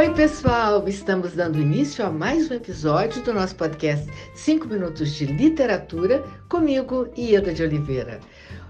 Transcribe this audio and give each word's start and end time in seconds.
Oi, 0.00 0.14
pessoal! 0.14 0.88
Estamos 0.88 1.34
dando 1.34 1.60
início 1.60 2.02
a 2.02 2.10
mais 2.10 2.50
um 2.50 2.54
episódio 2.54 3.22
do 3.22 3.34
nosso 3.34 3.54
podcast 3.54 4.10
5 4.34 4.66
Minutos 4.66 5.12
de 5.12 5.26
Literatura, 5.26 6.24
comigo, 6.48 7.10
Ieda 7.18 7.52
de 7.52 7.62
Oliveira. 7.62 8.18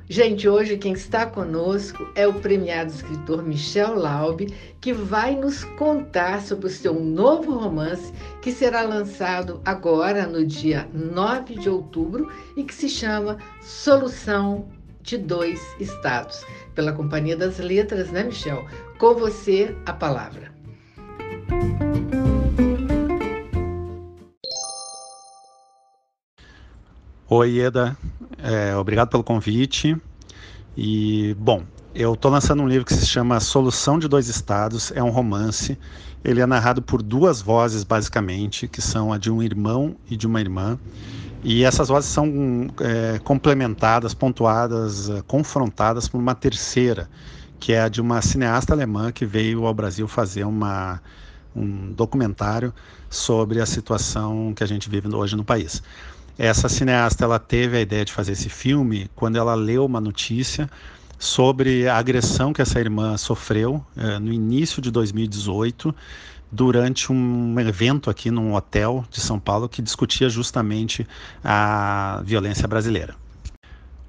Gente, 0.08 0.48
hoje 0.48 0.76
quem 0.76 0.92
está 0.92 1.26
conosco 1.26 2.04
é 2.16 2.26
o 2.26 2.34
premiado 2.34 2.90
escritor 2.90 3.44
Michel 3.44 3.94
Laube, 3.94 4.52
que 4.80 4.92
vai 4.92 5.36
nos 5.36 5.62
contar 5.62 6.42
sobre 6.42 6.66
o 6.66 6.68
seu 6.68 6.94
novo 6.94 7.52
romance, 7.52 8.12
que 8.42 8.50
será 8.50 8.82
lançado 8.82 9.60
agora 9.64 10.26
no 10.26 10.44
dia 10.44 10.88
9 10.92 11.54
de 11.60 11.70
outubro 11.70 12.28
e 12.56 12.64
que 12.64 12.74
se 12.74 12.88
chama 12.88 13.38
Solução 13.60 14.68
de 15.00 15.16
Dois 15.16 15.60
Estados, 15.78 16.44
pela 16.74 16.92
Companhia 16.92 17.36
das 17.36 17.60
Letras, 17.60 18.10
né, 18.10 18.24
Michel? 18.24 18.66
Com 18.98 19.14
você, 19.14 19.76
a 19.86 19.92
palavra. 19.92 20.59
Oi, 27.32 27.60
Eda. 27.60 27.96
É, 28.38 28.74
obrigado 28.74 29.08
pelo 29.08 29.22
convite. 29.22 29.96
E, 30.76 31.32
bom, 31.38 31.62
eu 31.94 32.14
estou 32.14 32.28
lançando 32.28 32.60
um 32.60 32.66
livro 32.66 32.84
que 32.84 32.92
se 32.92 33.06
chama 33.06 33.38
Solução 33.38 34.00
de 34.00 34.08
Dois 34.08 34.26
Estados. 34.26 34.90
É 34.96 35.00
um 35.00 35.10
romance. 35.10 35.78
Ele 36.24 36.40
é 36.40 36.46
narrado 36.46 36.82
por 36.82 37.00
duas 37.00 37.40
vozes, 37.40 37.84
basicamente, 37.84 38.66
que 38.66 38.82
são 38.82 39.12
a 39.12 39.16
de 39.16 39.30
um 39.30 39.40
irmão 39.40 39.94
e 40.10 40.16
de 40.16 40.26
uma 40.26 40.40
irmã. 40.40 40.76
E 41.44 41.62
essas 41.62 41.86
vozes 41.86 42.10
são 42.10 42.66
é, 42.80 43.20
complementadas, 43.20 44.12
pontuadas, 44.12 45.08
é, 45.08 45.22
confrontadas 45.22 46.08
por 46.08 46.18
uma 46.18 46.34
terceira, 46.34 47.08
que 47.60 47.72
é 47.72 47.82
a 47.82 47.88
de 47.88 48.00
uma 48.00 48.20
cineasta 48.22 48.72
alemã 48.72 49.12
que 49.12 49.24
veio 49.24 49.66
ao 49.66 49.72
Brasil 49.72 50.08
fazer 50.08 50.42
uma, 50.42 51.00
um 51.54 51.92
documentário 51.92 52.74
sobre 53.08 53.60
a 53.60 53.66
situação 53.66 54.52
que 54.52 54.64
a 54.64 54.66
gente 54.66 54.90
vive 54.90 55.14
hoje 55.14 55.36
no 55.36 55.44
país. 55.44 55.80
Essa 56.42 56.70
cineasta 56.70 57.22
ela 57.22 57.38
teve 57.38 57.76
a 57.76 57.82
ideia 57.82 58.02
de 58.02 58.14
fazer 58.14 58.32
esse 58.32 58.48
filme 58.48 59.10
quando 59.14 59.36
ela 59.36 59.54
leu 59.54 59.84
uma 59.84 60.00
notícia 60.00 60.70
sobre 61.18 61.86
a 61.86 61.98
agressão 61.98 62.50
que 62.50 62.62
essa 62.62 62.80
irmã 62.80 63.14
sofreu 63.18 63.84
eh, 63.94 64.18
no 64.18 64.32
início 64.32 64.80
de 64.80 64.90
2018 64.90 65.94
durante 66.50 67.12
um 67.12 67.60
evento 67.60 68.08
aqui 68.08 68.30
num 68.30 68.54
hotel 68.54 69.04
de 69.10 69.20
São 69.20 69.38
Paulo 69.38 69.68
que 69.68 69.82
discutia 69.82 70.30
justamente 70.30 71.06
a 71.44 72.22
violência 72.24 72.66
brasileira. 72.66 73.14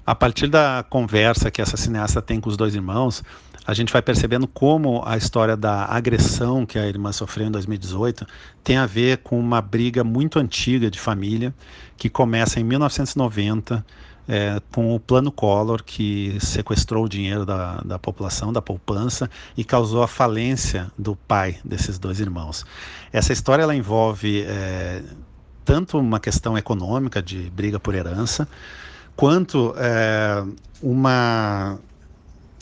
A 0.06 0.14
partir 0.14 0.48
da 0.48 0.82
conversa 0.88 1.50
que 1.50 1.60
essa 1.60 1.76
cineasta 1.76 2.22
tem 2.22 2.40
com 2.40 2.48
os 2.48 2.56
dois 2.56 2.74
irmãos, 2.74 3.22
a 3.64 3.74
gente 3.74 3.92
vai 3.92 4.02
percebendo 4.02 4.46
como 4.46 5.02
a 5.06 5.16
história 5.16 5.56
da 5.56 5.84
agressão 5.84 6.66
que 6.66 6.78
a 6.78 6.86
irmã 6.86 7.12
sofreu 7.12 7.46
em 7.46 7.50
2018 7.50 8.26
tem 8.64 8.76
a 8.76 8.86
ver 8.86 9.18
com 9.18 9.38
uma 9.38 9.60
briga 9.60 10.02
muito 10.02 10.38
antiga 10.38 10.90
de 10.90 10.98
família 10.98 11.54
que 11.96 12.08
começa 12.08 12.58
em 12.58 12.64
1990 12.64 13.84
é, 14.28 14.60
com 14.72 14.94
o 14.94 15.00
plano 15.00 15.30
Collor 15.30 15.82
que 15.84 16.36
sequestrou 16.40 17.04
o 17.04 17.08
dinheiro 17.08 17.44
da, 17.46 17.76
da 17.84 17.98
população, 17.98 18.52
da 18.52 18.62
poupança 18.62 19.30
e 19.56 19.64
causou 19.64 20.02
a 20.02 20.08
falência 20.08 20.90
do 20.98 21.14
pai 21.14 21.58
desses 21.64 21.98
dois 21.98 22.18
irmãos. 22.20 22.64
Essa 23.12 23.32
história 23.32 23.62
ela 23.62 23.74
envolve 23.74 24.42
é, 24.42 25.02
tanto 25.64 25.98
uma 25.98 26.18
questão 26.18 26.58
econômica 26.58 27.22
de 27.22 27.50
briga 27.50 27.78
por 27.78 27.94
herança, 27.94 28.48
quanto 29.14 29.74
é, 29.76 30.44
uma 30.80 31.78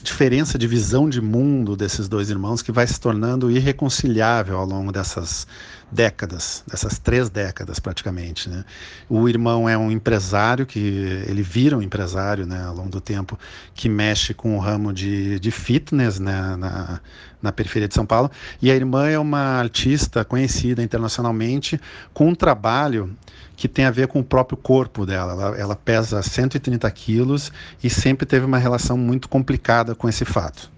diferença 0.03 0.59
de 0.59 0.67
visão 0.67 1.09
de 1.09 1.21
mundo 1.21 1.77
desses 1.77 2.09
dois 2.09 2.31
irmãos 2.31 2.63
que 2.63 2.73
vai 2.73 2.87
se 2.87 2.99
tornando 2.99 3.51
irreconciliável 3.51 4.59
ao 4.59 4.67
longo 4.67 4.91
dessas 4.91 5.47
décadas, 5.91 6.63
dessas 6.67 6.99
três 6.99 7.29
décadas 7.29 7.79
praticamente. 7.79 8.49
Né? 8.49 8.65
O 9.09 9.29
irmão 9.29 9.69
é 9.69 9.77
um 9.77 9.91
empresário 9.91 10.65
que 10.65 10.79
ele 11.27 11.43
vira 11.43 11.77
um 11.77 11.83
empresário 11.83 12.47
né, 12.47 12.65
ao 12.65 12.75
longo 12.75 12.91
do 12.91 13.01
tempo 13.01 13.39
que 13.75 13.89
mexe 13.89 14.33
com 14.33 14.57
o 14.57 14.59
ramo 14.59 14.93
de, 14.93 15.39
de 15.41 15.51
fitness 15.51 16.19
né, 16.19 16.57
na, 16.57 17.01
na 17.43 17.53
periferia 17.53 17.89
de 17.89 17.95
São 17.95 18.07
Paulo 18.07 18.31
e 18.63 18.71
a 18.71 18.75
irmã 18.75 19.09
é 19.09 19.19
uma 19.19 19.59
artista 19.59 20.25
conhecida 20.25 20.83
internacionalmente 20.83 21.81
com 22.13 22.29
um 22.29 22.35
trabalho 22.35 23.17
que 23.61 23.69
tem 23.69 23.85
a 23.85 23.91
ver 23.91 24.09
com 24.09 24.21
o 24.21 24.25
próprio 24.25 24.57
corpo 24.57 25.05
dela. 25.05 25.33
Ela, 25.33 25.59
ela 25.59 25.77
pesa 25.77 26.23
130 26.23 26.91
quilos 26.93 27.53
e 27.85 27.91
sempre 27.91 28.25
teve 28.25 28.47
uma 28.47 28.57
relação 28.57 28.97
muito 28.97 29.29
complicada 29.29 29.95
com 29.95 30.09
esse 30.09 30.25
fato. 30.25 30.71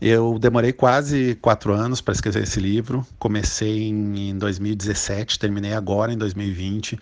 Eu 0.00 0.38
demorei 0.38 0.72
quase 0.72 1.34
quatro 1.42 1.74
anos 1.74 2.00
para 2.00 2.14
escrever 2.14 2.44
esse 2.44 2.58
livro. 2.58 3.06
Comecei 3.18 3.88
em, 3.88 4.30
em 4.30 4.38
2017, 4.38 5.38
terminei 5.38 5.74
agora 5.74 6.10
em 6.10 6.16
2020. 6.16 6.98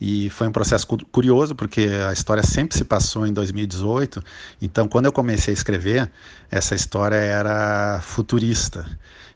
E 0.00 0.28
foi 0.30 0.46
um 0.46 0.52
processo 0.52 0.86
curioso, 0.86 1.54
porque 1.54 1.88
a 2.08 2.12
história 2.12 2.42
sempre 2.42 2.76
se 2.76 2.84
passou 2.84 3.26
em 3.26 3.32
2018. 3.32 4.22
Então, 4.60 4.86
quando 4.88 5.06
eu 5.06 5.12
comecei 5.12 5.52
a 5.52 5.56
escrever, 5.56 6.10
essa 6.50 6.74
história 6.74 7.16
era 7.16 8.00
futurista. 8.02 8.86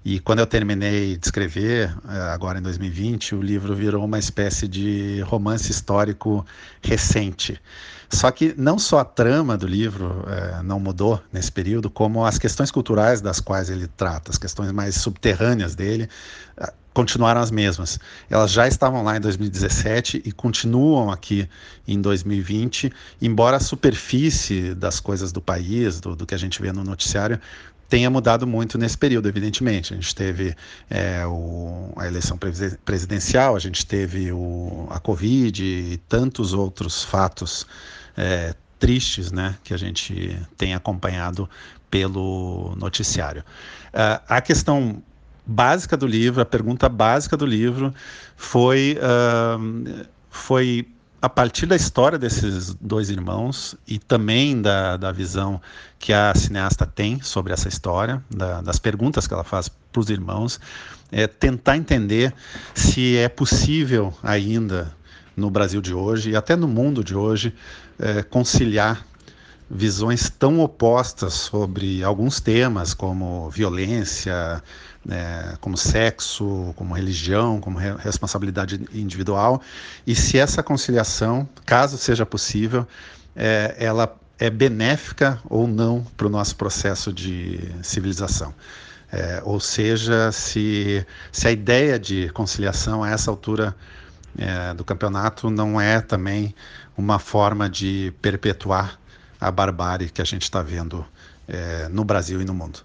E 0.04 0.18
quando 0.18 0.38
eu 0.38 0.46
terminei 0.46 1.16
de 1.16 1.26
escrever, 1.26 1.94
eh, 2.08 2.20
agora 2.32 2.58
em 2.58 2.62
2020, 2.62 3.34
o 3.34 3.42
livro 3.42 3.74
virou 3.74 4.04
uma 4.04 4.18
espécie 4.18 4.66
de 4.66 5.20
romance 5.26 5.70
histórico 5.70 6.44
recente. 6.82 7.60
Só 8.12 8.30
que 8.32 8.54
não 8.58 8.76
só 8.76 8.98
a 8.98 9.04
trama 9.04 9.56
do 9.56 9.68
livro 9.68 10.24
é, 10.26 10.62
não 10.64 10.80
mudou 10.80 11.22
nesse 11.32 11.52
período, 11.52 11.88
como 11.88 12.24
as 12.24 12.38
questões 12.38 12.70
culturais 12.70 13.20
das 13.20 13.38
quais 13.38 13.70
ele 13.70 13.86
trata, 13.86 14.32
as 14.32 14.38
questões 14.38 14.72
mais 14.72 14.96
subterrâneas 14.96 15.76
dele, 15.76 16.08
continuaram 16.92 17.40
as 17.40 17.50
mesmas. 17.50 17.98
Elas 18.28 18.50
já 18.50 18.66
estavam 18.66 19.02
lá 19.02 19.16
em 19.16 19.20
2017 19.20 20.22
e 20.24 20.32
continuam 20.32 21.10
aqui 21.10 21.48
em 21.86 22.00
2020, 22.00 22.92
embora 23.20 23.56
a 23.56 23.60
superfície 23.60 24.74
das 24.74 25.00
coisas 25.00 25.32
do 25.32 25.40
país, 25.40 26.00
do, 26.00 26.16
do 26.16 26.26
que 26.26 26.34
a 26.34 26.38
gente 26.38 26.60
vê 26.60 26.72
no 26.72 26.84
noticiário, 26.84 27.40
tenha 27.88 28.08
mudado 28.08 28.46
muito 28.46 28.78
nesse 28.78 28.96
período, 28.96 29.28
evidentemente. 29.28 29.92
A 29.92 29.96
gente 29.96 30.14
teve 30.14 30.54
é, 30.88 31.26
o, 31.26 31.92
a 31.96 32.06
eleição 32.06 32.38
presidencial, 32.84 33.56
a 33.56 33.58
gente 33.58 33.84
teve 33.84 34.30
o, 34.32 34.86
a 34.90 35.00
Covid 35.00 35.62
e 35.64 35.96
tantos 36.08 36.54
outros 36.54 37.02
fatos 37.02 37.66
é, 38.16 38.54
tristes 38.78 39.32
né, 39.32 39.56
que 39.64 39.74
a 39.74 39.76
gente 39.76 40.40
tem 40.56 40.72
acompanhado 40.72 41.50
pelo 41.90 42.74
noticiário. 42.76 43.42
Uh, 43.88 44.22
a 44.28 44.40
questão 44.40 45.02
básica 45.50 45.96
do 45.96 46.06
livro, 46.06 46.40
a 46.40 46.46
pergunta 46.46 46.88
básica 46.88 47.36
do 47.36 47.44
livro 47.44 47.92
foi, 48.36 48.96
uh, 49.02 50.06
foi 50.30 50.86
a 51.20 51.28
partir 51.28 51.66
da 51.66 51.74
história 51.74 52.16
desses 52.16 52.72
dois 52.80 53.10
irmãos 53.10 53.74
e 53.86 53.98
também 53.98 54.62
da, 54.62 54.96
da 54.96 55.10
visão 55.10 55.60
que 55.98 56.12
a 56.12 56.32
cineasta 56.36 56.86
tem 56.86 57.20
sobre 57.20 57.52
essa 57.52 57.68
história, 57.68 58.22
da, 58.30 58.62
das 58.62 58.78
perguntas 58.78 59.26
que 59.26 59.34
ela 59.34 59.42
faz 59.42 59.68
para 59.68 60.00
os 60.00 60.08
irmãos, 60.08 60.60
é 61.10 61.26
tentar 61.26 61.76
entender 61.76 62.32
se 62.72 63.16
é 63.16 63.28
possível 63.28 64.14
ainda 64.22 64.94
no 65.36 65.50
Brasil 65.50 65.80
de 65.80 65.92
hoje 65.92 66.30
e 66.30 66.36
até 66.36 66.54
no 66.54 66.68
mundo 66.68 67.02
de 67.02 67.16
hoje 67.16 67.52
é, 67.98 68.22
conciliar 68.22 69.04
visões 69.70 70.28
tão 70.28 70.58
opostas 70.58 71.34
sobre 71.34 72.02
alguns 72.02 72.40
temas 72.40 72.92
como 72.92 73.48
violência, 73.50 74.60
é, 75.08 75.56
como 75.60 75.76
sexo, 75.76 76.74
como 76.74 76.92
religião, 76.92 77.60
como 77.60 77.78
re 77.78 77.94
responsabilidade 77.98 78.84
individual, 78.92 79.62
e 80.04 80.14
se 80.14 80.38
essa 80.38 80.62
conciliação, 80.62 81.48
caso 81.64 81.96
seja 81.96 82.26
possível, 82.26 82.84
é, 83.36 83.76
ela 83.78 84.12
é 84.38 84.50
benéfica 84.50 85.38
ou 85.48 85.68
não 85.68 86.04
para 86.16 86.26
o 86.26 86.30
nosso 86.30 86.56
processo 86.56 87.12
de 87.12 87.60
civilização. 87.82 88.52
É, 89.12 89.40
ou 89.44 89.60
seja, 89.60 90.30
se, 90.32 91.04
se 91.30 91.46
a 91.46 91.52
ideia 91.52 91.98
de 91.98 92.28
conciliação 92.30 93.02
a 93.02 93.10
essa 93.10 93.30
altura 93.30 93.74
é, 94.38 94.72
do 94.74 94.84
campeonato 94.84 95.50
não 95.50 95.80
é 95.80 96.00
também 96.00 96.54
uma 96.96 97.18
forma 97.18 97.68
de 97.68 98.12
perpetuar 98.22 99.00
a 99.40 99.50
barbárie 99.50 100.10
que 100.10 100.20
a 100.20 100.24
gente 100.24 100.42
está 100.42 100.62
vendo 100.62 101.04
é, 101.48 101.88
no 101.88 102.04
Brasil 102.04 102.40
e 102.42 102.44
no 102.44 102.52
mundo. 102.52 102.80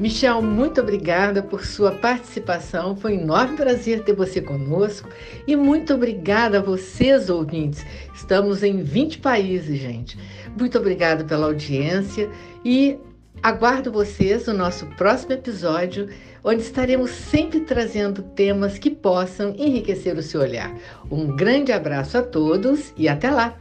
Michel, 0.00 0.42
muito 0.42 0.80
obrigada 0.80 1.44
por 1.44 1.64
sua 1.64 1.92
participação. 1.92 2.96
Foi 2.96 3.16
um 3.16 3.20
enorme 3.20 3.56
prazer 3.56 4.02
ter 4.02 4.16
você 4.16 4.42
conosco. 4.42 5.08
E 5.46 5.54
muito 5.54 5.94
obrigada 5.94 6.58
a 6.58 6.60
vocês, 6.60 7.30
ouvintes. 7.30 7.86
Estamos 8.12 8.64
em 8.64 8.82
20 8.82 9.18
países, 9.18 9.78
gente. 9.78 10.18
Muito 10.58 10.76
obrigada 10.76 11.22
pela 11.22 11.46
audiência 11.46 12.28
e 12.64 12.98
Aguardo 13.42 13.90
vocês 13.90 14.46
no 14.46 14.54
nosso 14.54 14.86
próximo 14.86 15.32
episódio, 15.32 16.08
onde 16.44 16.62
estaremos 16.62 17.10
sempre 17.10 17.60
trazendo 17.60 18.22
temas 18.22 18.78
que 18.78 18.90
possam 18.90 19.54
enriquecer 19.56 20.16
o 20.16 20.22
seu 20.22 20.40
olhar. 20.40 20.74
Um 21.10 21.36
grande 21.36 21.72
abraço 21.72 22.18
a 22.18 22.22
todos 22.22 22.92
e 22.96 23.08
até 23.08 23.30
lá! 23.30 23.58